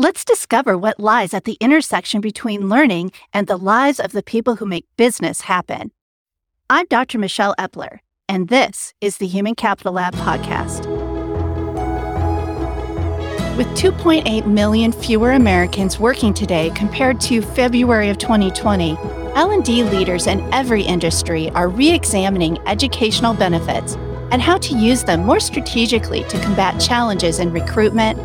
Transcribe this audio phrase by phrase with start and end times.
[0.00, 4.54] Let's discover what lies at the intersection between learning and the lives of the people
[4.54, 5.90] who make business happen.
[6.70, 7.18] I'm Dr.
[7.18, 10.86] Michelle Epler, and this is the Human Capital Lab podcast.
[13.56, 18.96] With 2.8 million fewer Americans working today compared to February of 2020,
[19.34, 23.96] L&D leaders in every industry are re-examining educational benefits
[24.30, 28.16] and how to use them more strategically to combat challenges in recruitment,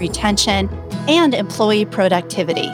[0.00, 0.68] retention,
[1.08, 2.68] and employee productivity.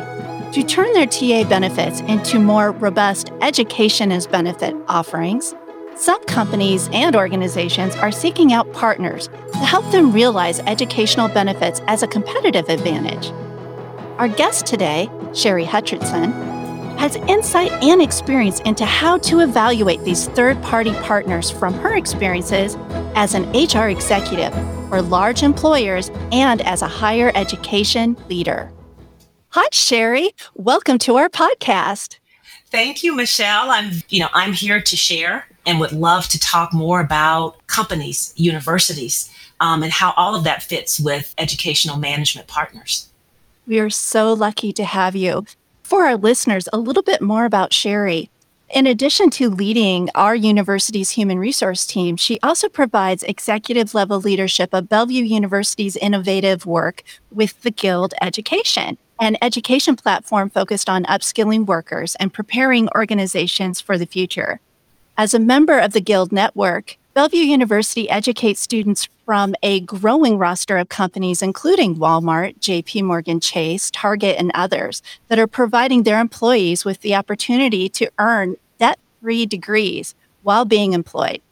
[0.52, 5.54] To turn their TA benefits into more robust education as benefit offerings,
[5.96, 12.02] some companies and organizations are seeking out partners to help them realize educational benefits as
[12.02, 13.30] a competitive advantage.
[14.18, 16.32] Our guest today, Sherrye Hutcherson,
[16.98, 22.76] has insight and experience into how to evaluate these third party partners from her experiences
[23.14, 24.52] as an HR executive
[24.88, 28.72] for large employers and as a higher education leader.
[29.50, 30.30] Hi, Sherrye.
[30.54, 32.18] Welcome to our podcast.
[32.70, 33.70] Thank you, Michelle.
[33.70, 38.32] I'm, you know, I'm here to share and would love to talk more about companies,
[38.36, 39.30] universities,
[39.60, 43.08] um, and how all of that fits with educational management partners.
[43.66, 45.46] We are so lucky to have you.
[45.86, 48.28] For our listeners, a little bit more about Sherrye.
[48.70, 54.70] In addition to leading our university's human resource team, she also provides executive level leadership
[54.72, 61.66] of Bellevue University's innovative work with the Guild Education, an education platform focused on upskilling
[61.66, 64.58] workers and preparing organizations for the future.
[65.16, 70.78] As a member of the Guild network, Bellevue University educates students from a growing roster
[70.78, 76.84] of companies, including Walmart, JP Morgan Chase, Target, and others, that are providing their employees
[76.84, 80.14] with the opportunity to earn debt free degrees
[80.44, 81.42] while being employed.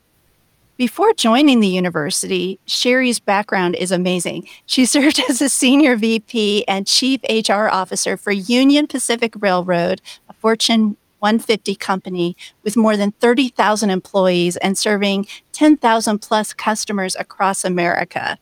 [0.77, 4.48] Before joining the university, Sherrye's background is amazing.
[4.66, 10.33] She served as a senior VP and chief HR officer for Union Pacific Railroad, a
[10.33, 18.37] Fortune 150 company with more than 30,000 employees and serving 10,000 plus customers across America.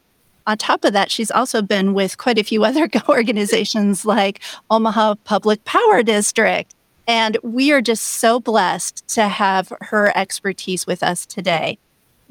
[0.48, 5.14] On top of that, she's also been with quite a few other organizations like Omaha
[5.22, 6.74] Public Power District.
[7.06, 11.78] And we are just so blessed to have her expertise with us today.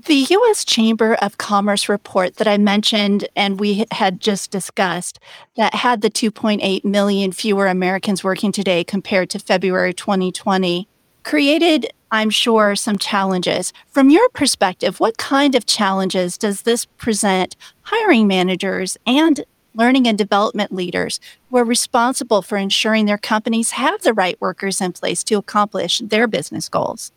[0.06, 0.66] The U.S.
[0.66, 5.20] Chamber of Commerce report that I mentioned and we had just discussed
[5.58, 10.88] that had the 2.8 million fewer Americans working today compared to February 2020
[11.24, 13.74] created, I'm sure, some challenges.
[13.90, 19.46] From your perspective, what kind of challenges does this present hiring managers and
[19.76, 21.20] learning and development leaders
[21.50, 26.00] who are responsible for ensuring their companies have the right workers in place to accomplish
[26.04, 27.12] their business goals?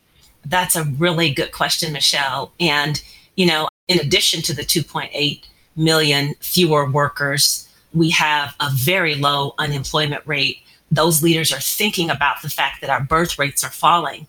[0.47, 2.53] That's a really good question, Michelle.
[2.61, 3.03] And,
[3.37, 5.43] you know, in addition to the 2.8
[5.77, 10.59] million fewer workers, we have a very low unemployment rate.
[10.91, 14.27] Those leaders are thinking about the fact that our birth rates are falling.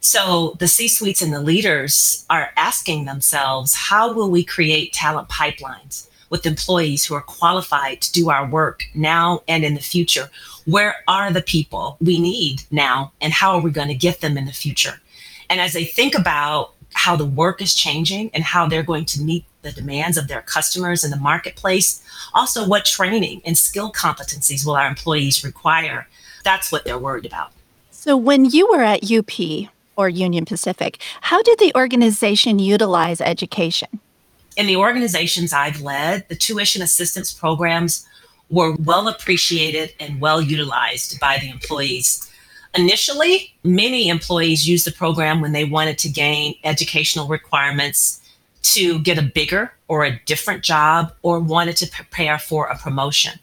[0.00, 5.28] So the C suites and the leaders are asking themselves, how will we create talent
[5.28, 10.28] pipelines with employees who are qualified to do our work now and in the future?
[10.66, 14.36] Where are the people we need now, and how are we going to get them
[14.36, 15.00] in the future?
[15.54, 19.22] And as they think about how the work is changing and how they're going to
[19.22, 22.02] meet the demands of their customers in the marketplace,
[22.34, 26.08] also what training and skill competencies will our employees require,
[26.42, 27.52] that's what they're worried about.
[27.92, 29.30] So when you were at UP
[29.94, 34.00] or Union Pacific, how did the organization utilize education?
[34.56, 38.04] In the organizations I've led, the tuition assistance programs
[38.50, 42.28] were well appreciated and well utilized by the employees.
[42.76, 48.20] Initially, many employees used the program when they wanted to gain educational requirements
[48.62, 53.38] to get a bigger or a different job or wanted to prepare for a promotion.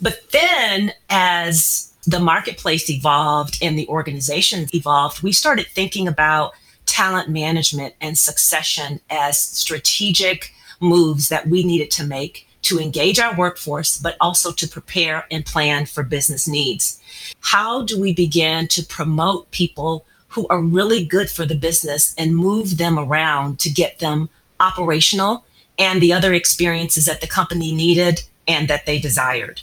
[0.00, 6.54] But then, as the marketplace evolved and the organization evolved, we started thinking about
[6.86, 13.36] talent management and succession as strategic moves that we needed to make to engage our
[13.36, 17.01] workforce, but also to prepare and plan for business needs.
[17.40, 22.36] How do we begin to promote people who are really good for the business and
[22.36, 24.30] move them around to get them
[24.60, 25.44] operational
[25.78, 29.62] and the other experiences that the company needed and that they desired?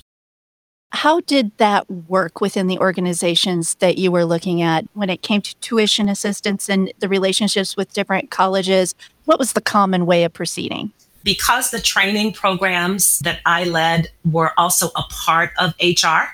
[0.91, 5.41] How did that work within the organizations that you were looking at when it came
[5.41, 8.95] to tuition assistance and the relationships with different colleges?
[9.25, 10.91] What was the common way of proceeding?
[11.23, 16.25] because the training programs that I led were also a part of HR,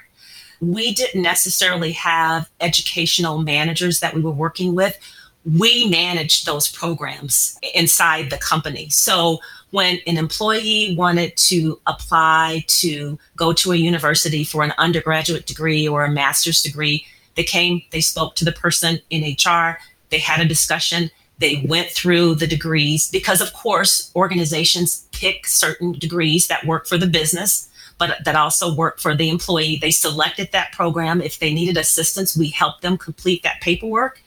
[0.61, 4.97] we didn't necessarily have educational managers that we were working with.
[5.45, 8.89] We managed those programs inside the company.
[8.89, 9.39] So
[9.71, 15.87] when an employee wanted to apply to go to a university for an undergraduate degree
[15.87, 17.05] or a master's degree,
[17.35, 19.77] they came, they spoke to the person in HR,
[20.09, 25.91] they had a discussion, they went through the degrees because, of course, organizations pick certain
[25.91, 29.77] degrees that work for the business, but that also work for the employee.
[29.77, 31.21] They selected that program.
[31.21, 34.21] If they needed assistance, we helped them complete that paperwork.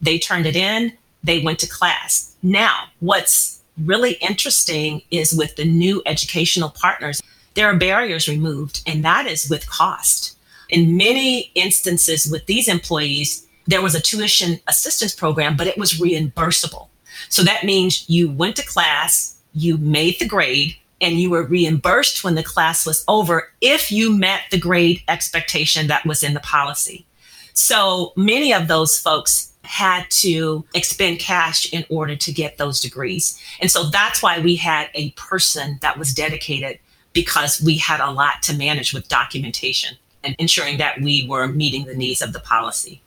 [0.00, 2.34] They turned it in, they went to class.
[2.42, 7.22] Now, what's really interesting is with the new educational partners,
[7.54, 10.38] there are barriers removed, and that is with cost.
[10.68, 16.00] In many instances with these employees, there was a tuition assistance program, but it was
[16.00, 16.88] reimbursable.
[17.28, 22.22] So that means you went to class, you made the grade, and you were reimbursed
[22.22, 26.40] when the class was over if you met the grade expectation that was in the
[26.40, 27.06] policy.
[27.54, 33.38] So many of those folks had to expend cash in order to get those degrees.
[33.60, 36.78] And so that's why we had a person that was dedicated
[37.12, 41.84] because we had a lot to manage with documentation and ensuring that we were meeting
[41.84, 43.02] the needs of the policy.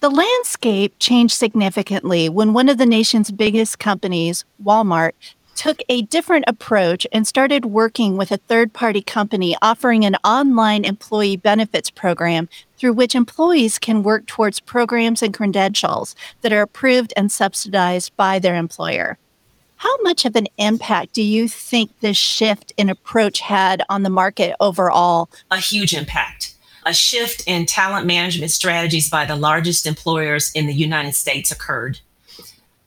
[0.00, 5.12] The landscape changed significantly when one of the nation's biggest companies, Walmart,
[5.58, 10.84] took a different approach and started working with a third party company offering an online
[10.84, 17.12] employee benefits program through which employees can work towards programs and credentials that are approved
[17.16, 19.18] and subsidized by their employer.
[19.78, 24.10] How much of an impact do you think this shift in approach had on the
[24.10, 25.28] market overall?
[25.50, 26.54] A huge impact.
[26.86, 31.98] A shift in talent management strategies by the largest employers in the United States occurred.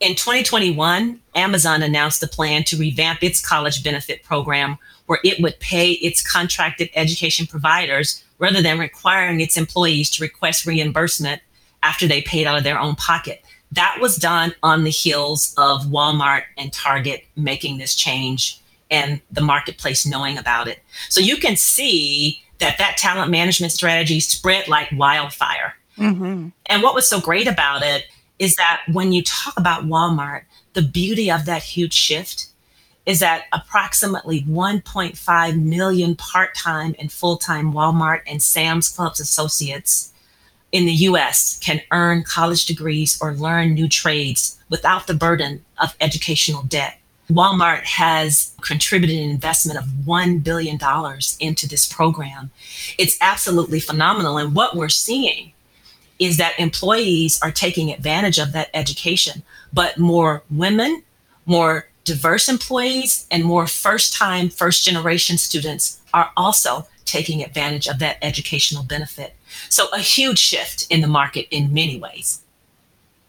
[0.02, 5.60] In 2021, Amazon announced a plan to revamp its college benefit program where it would
[5.60, 11.40] pay its contracted education providers rather than requiring its employees to request reimbursement
[11.84, 13.44] after they paid out of their own pocket.
[13.72, 18.60] That was done on the heels of Walmart and Target making this change
[18.90, 20.80] and the marketplace knowing about it.
[21.10, 25.76] So you can see that that talent management strategy spread like wildfire.
[26.00, 26.50] Mm-hmm.
[26.66, 28.06] And what was so great about it
[28.42, 32.48] is that when you talk about Walmart, the beauty of that huge shift
[33.06, 40.12] is that approximately 1.5 million part time and full time Walmart and Sam's Clubs associates
[40.72, 45.96] in the US can earn college degrees or learn new trades without the burden of
[46.02, 46.98] educational debt.
[47.30, 50.80] Walmart has contributed an investment of $1 billion
[51.40, 52.50] into this program.
[52.98, 54.38] It's absolutely phenomenal.
[54.40, 55.54] And what we're seeing
[56.22, 59.42] is that employees are taking advantage of that education,
[59.74, 61.04] but more women,
[61.48, 67.98] more diverse employees, and more first time, first generation students are also taking advantage of
[68.00, 69.36] that educational benefit.
[69.68, 72.42] So, a huge shift in the market in many ways.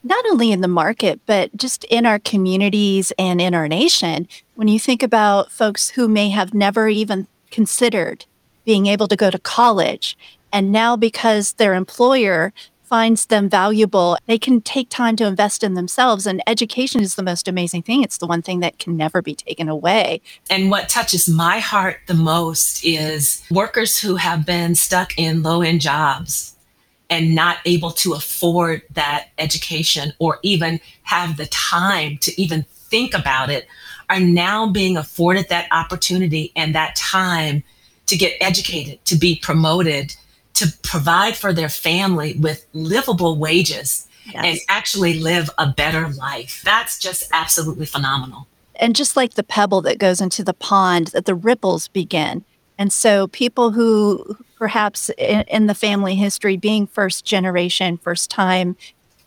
[0.04, 4.28] Not only in the market, but just in our communities and in our nation.
[4.54, 8.26] When you think about folks who may have never even considered
[8.64, 10.16] being able to go to college,
[10.52, 12.52] and now because their employer
[12.92, 16.26] finds them valuable, they can take time to invest in themselves.
[16.26, 18.02] And education is the most amazing thing.
[18.02, 20.20] It's the one thing that can never be taken away.
[20.50, 25.62] And what touches my heart the most is workers who have been stuck in low
[25.62, 26.54] end jobs
[27.08, 33.14] and not able to afford that education or even have the time to even think
[33.14, 33.66] about it
[34.10, 37.64] are now being afforded that opportunity and that time
[38.04, 40.14] to get educated, to be promoted,
[40.62, 44.44] to provide for their family with livable wages yes.
[44.44, 46.62] and actually live a better life.
[46.64, 48.46] That's just absolutely phenomenal.
[48.76, 52.44] And just like the pebble that goes into the pond, that the ripples begin.
[52.78, 58.76] And so people who perhaps in, in the family history being first generation, first time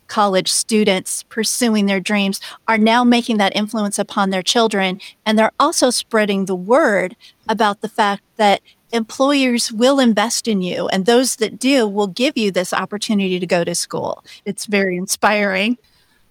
[0.08, 5.00] college students pursuing their dreams are now making that influence upon their children.
[5.24, 7.16] And they're also spreading the word
[7.48, 8.60] about the fact that
[8.96, 13.46] employers will invest in you, and those that do will give you this opportunity to
[13.46, 14.24] go to school.
[14.44, 15.78] It's very inspiring.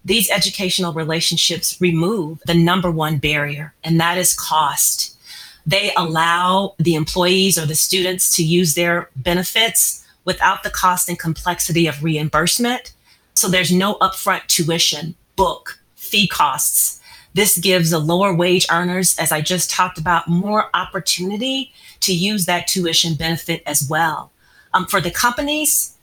[0.03, 5.17] These educational relationships remove the number one barrier, and that is cost.
[5.65, 11.17] They allow the employees or the students to use their benefits without the cost and
[11.17, 12.93] complexity of reimbursement.
[13.34, 17.01] So there's no upfront tuition, book, fee costs.
[17.34, 21.74] This gives the lower wage earners, as I just talked about, more opportunity
[22.05, 24.31] to use that tuition benefit as well.
[24.74, 25.95] Um, for the companies,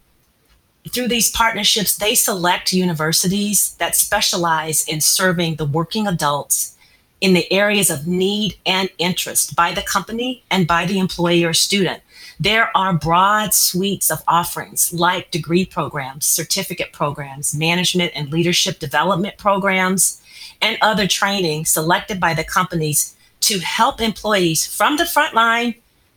[0.90, 6.76] through these partnerships, they select universities that specialize in serving the working adults
[7.20, 11.54] in the areas of need and interest by the company and by the employee or
[11.54, 12.02] student.
[12.40, 19.38] There are broad suites of offerings like degree programs, certificate programs, management and leadership development
[19.38, 20.20] programs,
[20.60, 25.74] and other training selected by the companies to help employees from the front line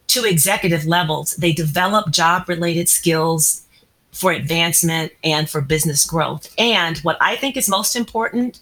[0.08, 1.36] to executive levels.
[1.36, 3.66] They develop job related skills
[4.12, 6.54] for advancement and for business growth.
[6.58, 8.60] And what I think is most important,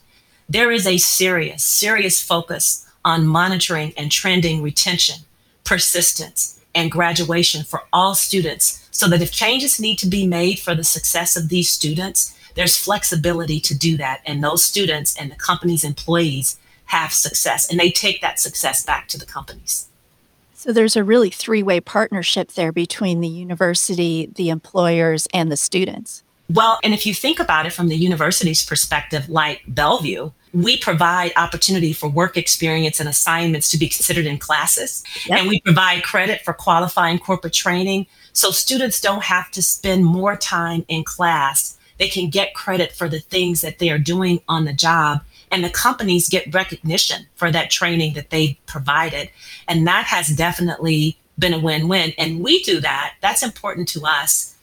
[0.49, 5.17] there is a serious, serious focus on monitoring and trending retention,
[5.63, 10.73] persistence, and graduation for all students so that if changes need to be made for
[10.73, 14.21] the success of these students, there's flexibility to do that.
[14.25, 19.07] And those students and the company's employees have success and they take that success back
[19.09, 19.87] to the companies.
[20.63, 25.57] So there's a really three way partnership there between the university, the employers, and the
[25.57, 26.23] students.
[26.49, 31.33] Well, and if you think about it from the university's perspective, like Bellevue, we provide
[31.35, 35.03] opportunity for work experience and assignments to be considered in classes.
[35.25, 35.37] Yep.
[35.37, 38.05] And we provide credit for qualifying corporate training.
[38.31, 41.77] So students don't have to spend more time in class.
[41.99, 45.23] They can get credit for the things that they are doing on the job
[45.53, 49.29] and the companies get recognition for that training that they provided.
[49.67, 52.11] And that has definitely been a win win.
[52.17, 53.13] And we do that.
[53.21, 54.55] That's important to us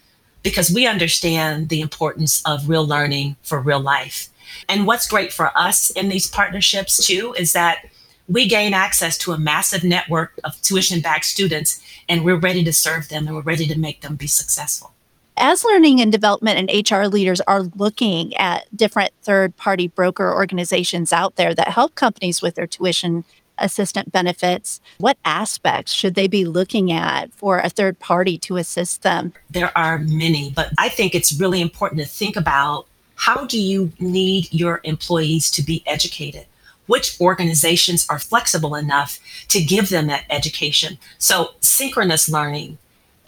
[0.43, 4.29] because we understand the importance of real learning for real life.
[4.69, 7.89] And what's great for us in these partnerships too is that
[8.27, 12.73] we gain access to a massive network of tuition backed students and we're ready to
[12.73, 14.93] serve them and we're ready to make them be successful
[15.41, 21.13] as learning and development and HR leaders are looking at different third party broker organizations
[21.13, 23.25] out there that help companies with their tuition
[23.59, 29.03] assistant benefits, what aspects should they be looking at for a third party to assist
[29.03, 29.33] them?
[29.51, 33.93] There are many, but I think it's really important to think about how do you
[33.99, 36.47] need your employees to be educated?
[36.87, 40.99] Which organizations are flexible enough to give them that education?
[41.19, 42.79] So, synchronous learning,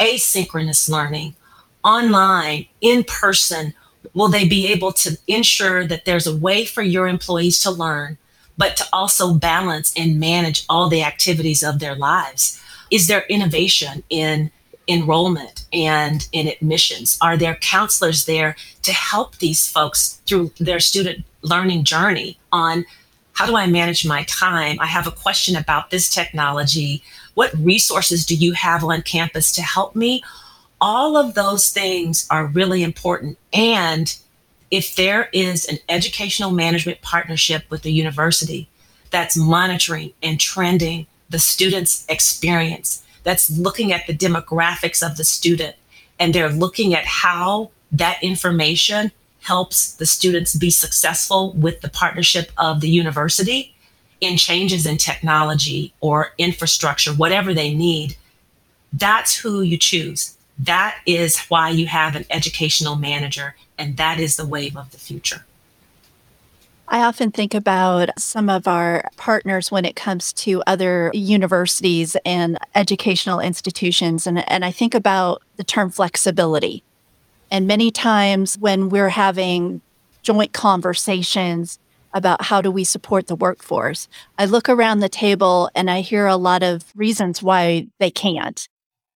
[0.00, 1.37] asynchronous learning,
[1.84, 3.74] online, in person,
[4.14, 8.18] will they be able to ensure that there's a way for your employees to learn,
[8.56, 12.60] but to also balance and manage all the activities of their lives?
[12.90, 14.50] Is there innovation in
[14.88, 17.16] enrollment and in admissions?
[17.20, 22.84] Are there counselors there to help these folks through their student learning journey on
[23.34, 24.76] how do I manage my time?
[24.78, 27.02] I have a question about this technology.
[27.34, 30.22] What resources do you have on campus to help me?
[30.82, 33.38] All of those things are really important.
[33.52, 34.14] And
[34.72, 38.68] if there is an educational management partnership with the university
[39.10, 45.76] that's monitoring and trending the student's experience, that's looking at the demographics of the student,
[46.18, 49.12] and they're looking at how that information
[49.42, 53.72] helps the students be successful with the partnership of the university
[54.20, 58.16] in changes in technology or infrastructure, whatever they need,
[58.92, 60.36] that's who you choose.
[60.59, 64.99] That is why you have an educational manager, and that is the wave of the
[64.99, 65.44] future.
[66.88, 72.59] I often think about some of our partners when it comes to other universities and
[72.75, 74.26] educational institutions.
[74.26, 76.85] And, and I think about the term flexibility.
[77.50, 79.80] And many times when we're having
[80.23, 81.78] joint conversations
[82.12, 84.06] about how do we support the workforce,
[84.38, 88.68] I look around the table and I hear a lot of reasons why they can't.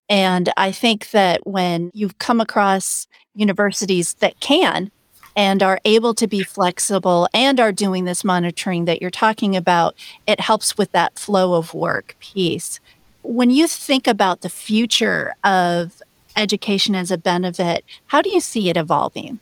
[0.09, 4.91] And I think that when you've come across universities that can
[5.35, 9.95] and are able to be flexible and are doing this monitoring that you're talking about,
[10.25, 12.79] it helps with that flow of work piece.
[13.21, 16.01] When you think about the future of
[16.35, 19.39] education as a benefit, how do you see it evolving?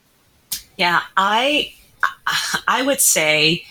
[0.78, 1.74] Yeah, I
[2.68, 3.66] I would say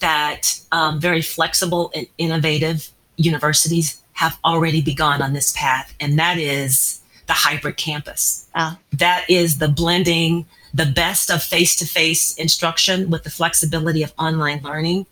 [0.00, 6.36] that um, very flexible and innovative universities have already begun on this path, and that
[6.36, 8.46] is the hybrid campus.
[8.54, 8.74] Uh.
[8.92, 14.12] That is the blending the best of face to face instruction with the flexibility of
[14.18, 15.06] online learning.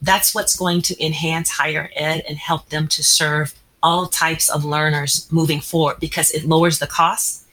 [0.00, 3.52] That's what's going to enhance higher ed and help them to serve
[3.82, 7.46] all types of learners moving forward because it lowers the cost.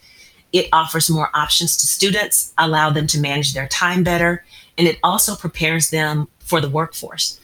[0.54, 4.46] It offers more options to students, allow them to manage their time better,
[4.78, 7.38] and it also prepares them for the workforce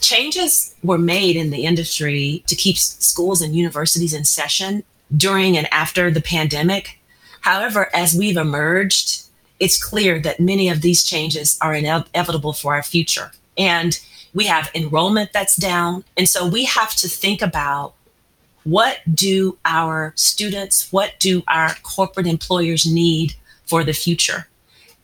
[0.00, 4.84] changes were made in the industry to keep schools and universities in session
[5.16, 7.00] during and after the pandemic.
[7.40, 9.24] However, as we've emerged,
[9.60, 13.32] it's clear that many of these changes are inevitable for our future.
[13.56, 13.98] And
[14.34, 16.04] we have enrollment that's down.
[16.16, 17.94] And so we have to think about
[18.64, 24.46] what do our students, what do our corporate employers need for the future?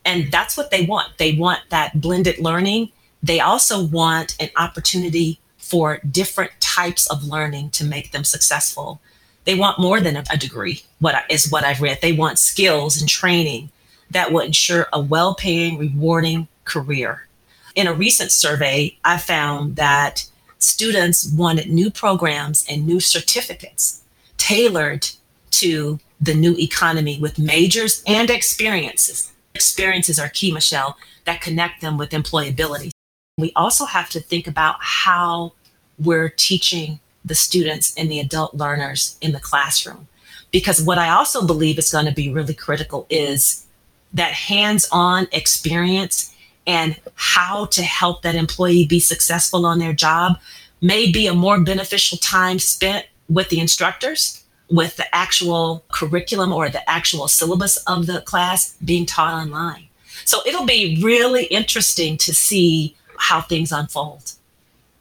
[0.05, 1.17] And that's what they want.
[1.17, 2.91] They want that blended learning
[3.25, 9.01] they also want an opportunity for different types of learning to make them successful.
[9.45, 12.01] They want more than a, degree, what is what I've read.
[12.01, 13.71] They want skills and training
[14.11, 17.27] that will ensure a well paying, rewarding career.
[17.73, 20.29] In a recent survey, I found that
[20.59, 24.03] students wanted new programs and new certificates
[24.37, 25.09] tailored
[25.51, 29.31] to the new economy with majors and experiences.
[29.55, 32.91] Experiences are key, Michelle, that connect them with employability.
[33.37, 35.51] We also have to think about how
[35.99, 40.07] we're teaching the students and the adult learners in the classroom.
[40.51, 43.65] Because what I also believe is going to be really critical is
[44.13, 46.33] that hands on experience
[46.65, 50.39] and how to help that employee be successful on their job
[50.79, 56.69] may be a more beneficial time spent with the instructors with the actual curriculum or
[56.69, 59.89] the actual syllabus of the class being taught online.
[60.23, 64.33] So it'll be really interesting to see how things unfold.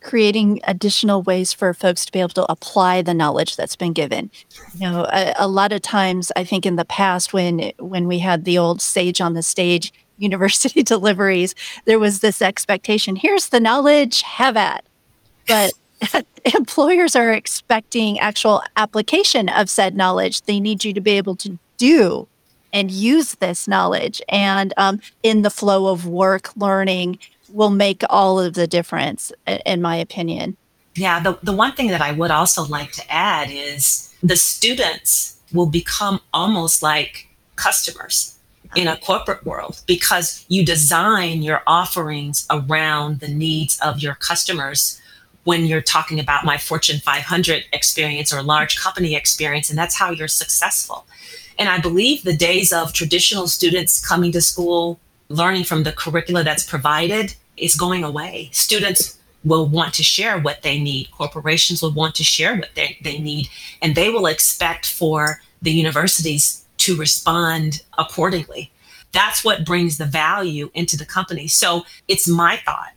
[0.02, 4.30] Creating additional ways for folks to be able to apply the knowledge that's been given.
[4.75, 8.18] You know, a, a lot of times, I think in the past, when when we
[8.18, 11.54] had the old sage on the stage university deliveries,
[11.87, 14.85] there was this expectation: here's the knowledge, have at.
[15.49, 15.73] But
[16.54, 20.42] employers are expecting actual application of said knowledge.
[20.42, 22.28] They need you to be able to do
[22.75, 24.21] and use this knowledge.
[24.28, 27.18] And um, in the flow of work, learning
[27.54, 29.32] will make all of the difference,
[29.64, 30.56] in my opinion.
[30.96, 35.38] Yeah, the, the one thing that I would also like to add is the students
[35.52, 38.37] will become almost like customers
[38.75, 45.00] in a corporate world because you design your offerings around the needs of your customers
[45.44, 50.11] when you're talking about my Fortune 500 experience or large company experience, and that's how
[50.11, 51.06] you're successful.
[51.58, 56.42] And I believe the days of traditional students coming to school, learning from the curricula
[56.42, 58.49] that's provided, is going away.
[58.52, 61.11] Students will want to share what they need.
[61.11, 63.49] Corporations will want to share what they, they need,
[63.82, 68.70] and they will expect for the universities to respond accordingly.
[69.12, 71.46] That's what brings the value into the company.
[71.46, 72.94] So it's my thought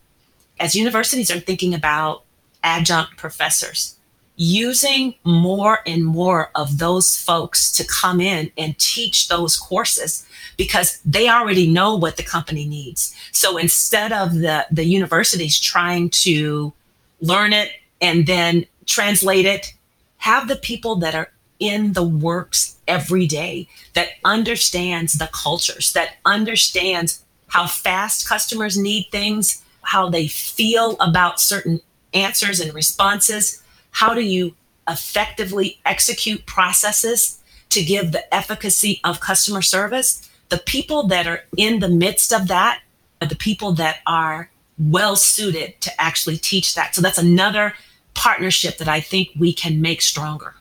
[0.60, 2.24] as universities are thinking about
[2.64, 3.97] adjunct professors,
[4.38, 10.25] using more and more of those folks to come in and teach those courses
[10.58, 13.15] because they already know what the company needs.
[13.32, 16.71] So instead of the, the universities trying to
[17.19, 19.73] learn it and then translate it,
[20.17, 26.17] have the people that are in the works every day that understands the cultures, that
[26.26, 31.82] understands how fast customers need things, how they feel about certain
[32.13, 33.63] answers and responses?
[33.98, 34.54] How do you
[34.88, 40.30] effectively execute processes to give the efficacy of customer service?
[40.50, 42.82] The people that are in the midst of that
[43.24, 46.94] are the people that are well suited to actually teach that.
[46.94, 47.74] So that's another
[48.14, 50.54] partnership that I think we can make stronger.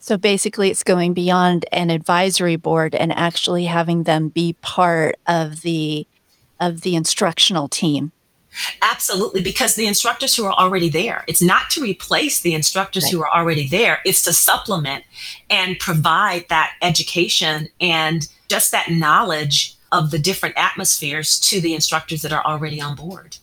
[0.00, 5.60] So basically, it's going beyond an advisory board and actually having them be part of
[5.60, 6.04] the
[6.58, 8.10] of the instructional team.
[8.82, 13.12] Absolutely, because the instructors who are already there, it's not to replace the instructors right.
[13.12, 15.04] who are already there, it's to supplement
[15.50, 22.22] and provide that education and just that knowledge of the different atmospheres to the instructors
[22.22, 23.38] that are already on board.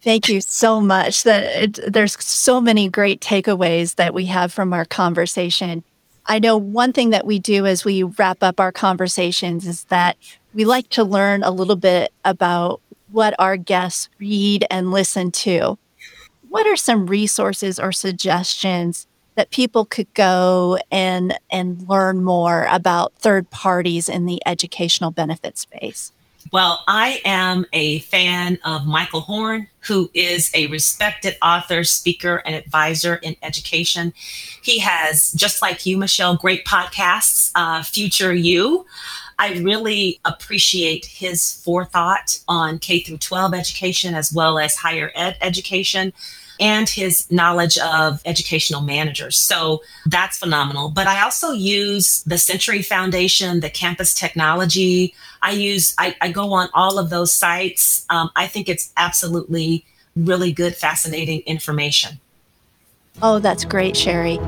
[0.00, 1.24] Thank you so much.
[1.24, 5.82] That there's so many great takeaways that we have from our conversation.
[6.26, 10.16] I know one thing that we do as we wrap up our conversations is that
[10.54, 12.80] we like to learn a little bit about
[13.10, 15.78] what our guests read and listen to.
[16.48, 23.14] What are some resources or suggestions that people could go and and learn more about
[23.14, 26.12] third parties in the educational benefit space?
[26.50, 32.54] Well, I am a fan of Michael Horn, who is a respected author, speaker, and
[32.54, 34.14] advisor in education.
[34.62, 38.86] He has, just like you, Michelle, great podcasts, uh, Future U.
[39.38, 45.36] I really appreciate his forethought on K through 12 education as well as higher ed
[45.40, 46.12] education
[46.60, 49.38] and his knowledge of educational managers.
[49.38, 50.88] So that's phenomenal.
[50.90, 55.14] But I also use the Century Foundation, the campus technology.
[55.40, 58.04] I use, I, I go on all of those sites.
[58.10, 59.84] Um, I think it's absolutely
[60.16, 62.18] really good, fascinating information.
[63.22, 64.38] Oh, that's great, Sherrye.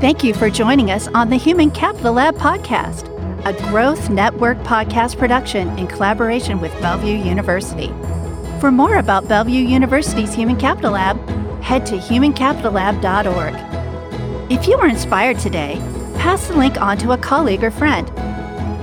[0.00, 5.18] Thank you for joining us on the Human Capital Lab podcast a Growth Network podcast
[5.18, 7.88] production in collaboration with Bellevue University.
[8.60, 11.16] For more about Bellevue University's Human Capital Lab,
[11.62, 14.52] head to humancapitallab.org.
[14.52, 15.76] If you were inspired today,
[16.16, 18.06] pass the link on to a colleague or friend.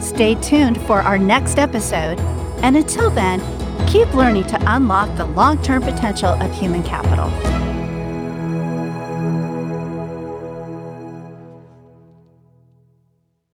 [0.04, 2.20] Stay tuned for our next episode,
[2.64, 3.40] and until then,
[3.88, 7.67] keep learning to unlock the long term potential of human capital.